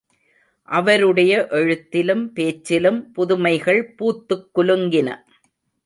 அவருடைய 0.63 1.47
எழுத்திலும், 1.47 2.33
பேச்சிலும், 2.33 3.11
புதுமைகள் 3.11 3.93
பூத்துக் 3.93 4.49
குலுங்கின. 4.55 5.17